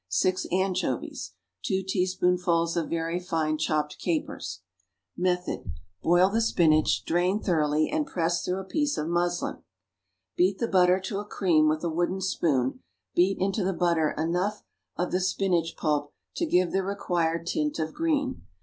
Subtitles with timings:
[0.09, 1.33] 6 anchovies.
[1.65, 4.61] 2 teaspoonfuls of very fine chopped capers.
[5.15, 5.73] Method.
[6.01, 9.61] Boil the spinach, drain thoroughly, and press through a piece of muslin.
[10.35, 12.79] Beat the butter to a cream with a wooden spoon;
[13.13, 14.63] beat into the butter enough
[14.97, 18.41] of the spinach pulp to give the required tint of green.